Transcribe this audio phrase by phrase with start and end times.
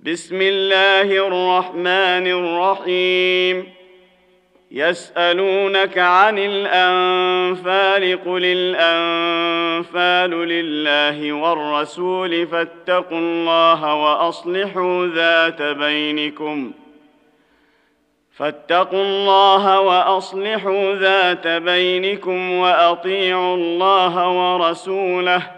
[0.00, 3.72] بسم الله الرحمن الرحيم.
[4.70, 16.72] يسألونك عن الأنفال قل الأنفال لله والرسول فاتقوا الله وأصلحوا ذات بينكم.
[18.36, 25.57] فاتقوا الله وأصلحوا ذات بينكم وأطيعوا الله ورسوله.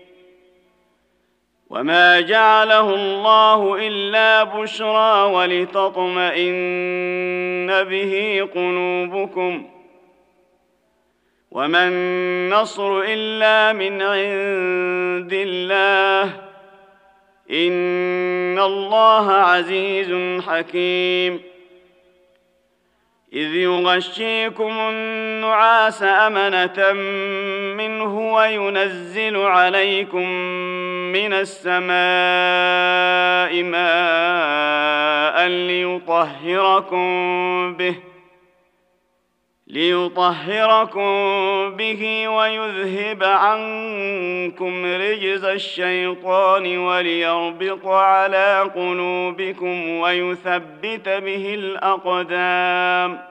[1.71, 6.51] وما جعله الله الا بشرى ولتطمئن
[7.83, 9.69] به قلوبكم
[11.51, 16.23] وما النصر الا من عند الله
[17.51, 21.41] ان الله عزيز حكيم
[23.33, 26.93] اذ يغشيكم النعاس امنه
[27.77, 30.27] منه وينزل عليكم
[31.11, 31.91] من السماء
[33.63, 37.07] ماء ليطهركم
[37.73, 37.95] به
[39.71, 41.11] ليطهركم
[41.75, 53.30] به ويذهب عنكم رجز الشيطان وليربط على قلوبكم ويثبت به الأقدام.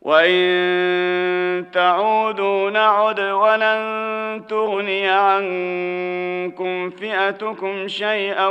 [0.00, 8.46] وان تعودوا نعد ولن تغني عنكم فئتكم شيئا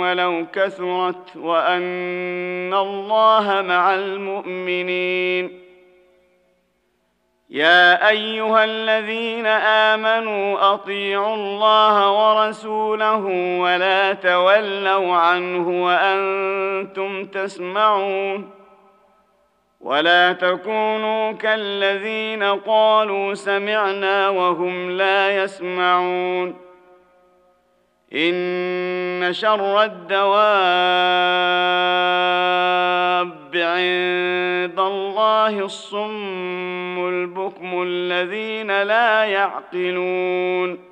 [0.00, 5.62] ولو كثرت وان الله مع المؤمنين
[7.50, 13.24] يا ايها الذين امنوا اطيعوا الله ورسوله
[13.60, 18.61] ولا تولوا عنه وأنتم تسمعون
[19.82, 26.56] ولا تكونوا كالذين قالوا سمعنا وهم لا يسمعون.
[28.14, 30.32] إن شر الدواب
[33.54, 40.91] عند الله الصم البكم الذين لا يعقلون.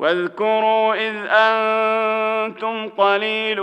[0.00, 3.62] واذكروا إذ أنتم قليل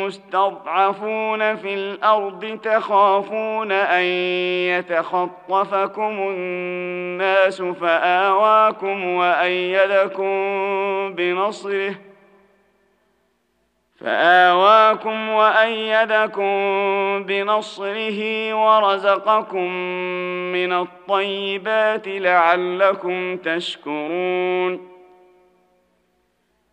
[0.00, 4.02] مستضعفون في الأرض تخافون أن
[4.68, 10.34] يتخطفكم الناس فآواكم وأيدكم
[11.14, 11.94] بنصره
[14.00, 16.52] فآواكم وأيدكم
[17.24, 19.72] بنصره ورزقكم
[20.52, 24.91] من الطيبات لعلكم تشكرون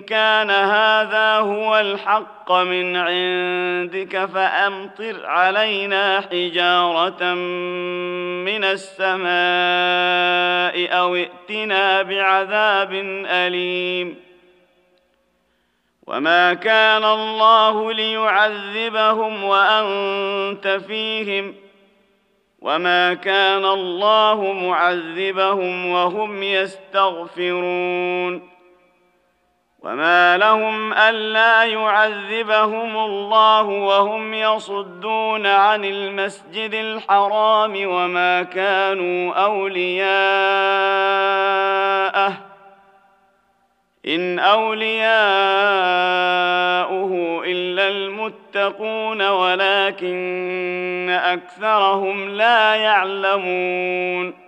[0.00, 7.34] كان هذا هو الحق من عندك فأمطر علينا حجارة
[8.44, 9.28] من السماء
[10.98, 12.92] أو ائتنا بعذاب
[13.26, 14.16] أليم.
[16.06, 21.54] وما كان الله ليعذبهم وأنت فيهم.
[22.60, 28.57] وما كان الله معذبهم وهم يستغفرون.
[29.82, 40.08] وما لهم الا يعذبهم الله وهم يصدون عن المسجد الحرام وما كانوا اولياءه
[44.06, 45.08] ان اولياؤه
[47.44, 54.47] الا المتقون ولكن اكثرهم لا يعلمون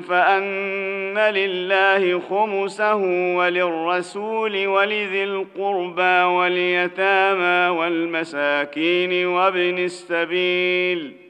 [0.00, 2.94] فأن لله خمسه
[3.36, 11.29] وللرسول ولذي القربى واليتامى والمساكين وابن السبيل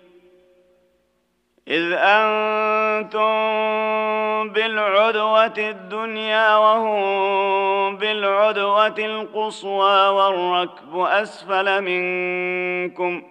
[1.71, 3.31] إذ أنتم
[4.53, 13.30] بالعدوة الدنيا وهم بالعدوة القصوى والركب أسفل منكم ۖ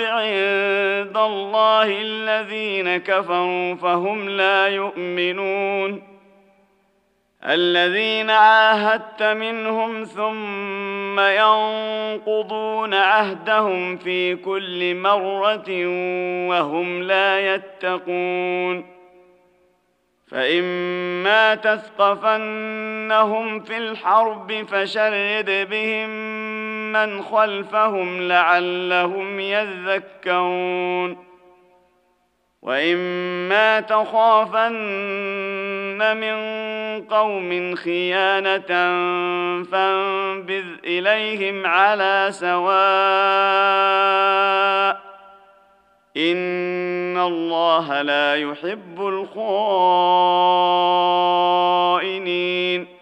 [0.00, 6.02] عند الله الذين كفروا فهم لا يؤمنون.
[7.44, 15.86] الذين عاهدت منهم ثم ينقضون عهدهم في كل مره
[16.48, 18.92] وهم لا يتقون.
[20.32, 22.80] فإما تثقفنهم
[23.60, 26.10] في الحرب فشرد بهم
[26.92, 31.32] من خلفهم لعلهم يذكرون.
[32.62, 34.72] وإما تخافن
[36.16, 36.36] من
[37.04, 38.66] قوم خيانة
[39.64, 42.72] فانبذ إليهم على سواء.
[46.16, 49.06] إن الله لا يحب
[52.08, 53.01] الخائنين.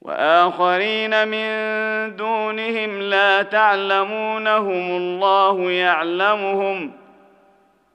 [0.00, 1.46] وآخرين من
[2.16, 7.00] دونهم لا تعلمونهم الله يعلمهم ۖ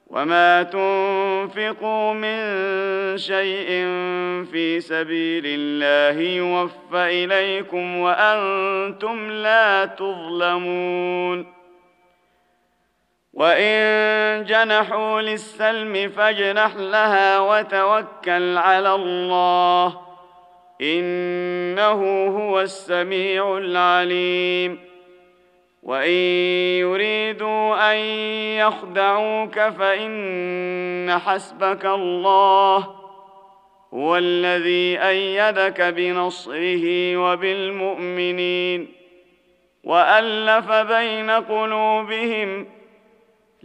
[0.07, 2.37] وما تنفقوا من
[3.17, 3.67] شيء
[4.51, 11.55] في سبيل الله يوفى إليكم وأنتم لا تظلمون
[13.33, 20.01] وإن جنحوا للسلم فاجنح لها وتوكل على الله
[20.81, 24.79] إنه هو السميع العليم.
[25.85, 26.11] وإن
[26.79, 27.97] يريدوا أن
[28.57, 32.95] يخدعوك فإن حسبك الله
[33.93, 38.88] هو الذي أيدك بنصره وبالمؤمنين
[39.83, 42.67] وألف بين قلوبهم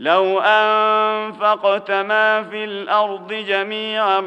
[0.01, 4.21] لو أنفقت ما في الأرض جميعا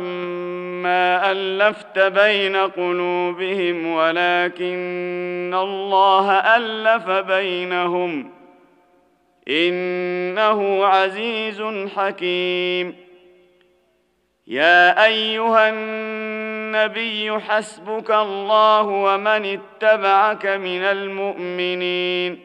[0.84, 8.32] ما ألفت بين قلوبهم ولكن الله ألف بينهم.
[9.48, 11.64] إنه عزيز
[11.96, 12.96] حكيم.
[14.48, 22.40] يا أيها النبي حسبك الله ومن اتبعك من المؤمنين.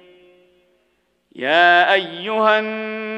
[1.37, 3.18] يا أيها النبي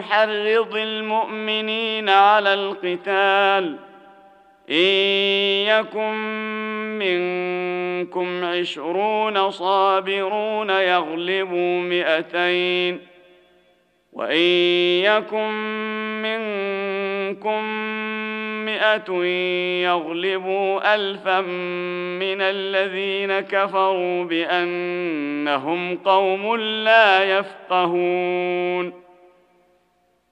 [0.00, 3.76] حرض المؤمنين على القتال.
[4.70, 4.74] إن
[5.66, 6.14] يكن
[6.98, 13.00] منكم عشرون صابرون يغلبوا مئتين.
[14.12, 14.38] وإن
[15.04, 15.50] يكن
[16.22, 17.64] منكم
[18.64, 19.24] مئة
[19.82, 21.40] يغلبوا الفا
[22.20, 29.09] من الذين كفروا بأنهم قوم لا يفقهون.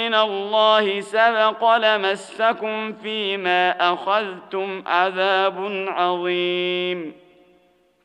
[0.00, 7.12] من الله سبق لمسكم فيما أخذتم عذاب عظيم.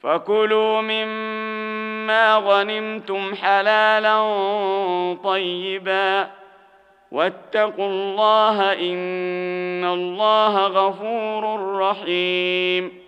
[0.01, 4.17] فكلوا مما غنمتم حلالا
[5.23, 6.27] طيبا.
[7.11, 13.05] واتقوا الله إن الله غفور رحيم.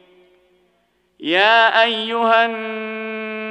[1.19, 2.45] يا أيها